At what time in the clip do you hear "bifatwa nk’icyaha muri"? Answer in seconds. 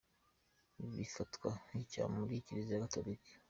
1.01-2.43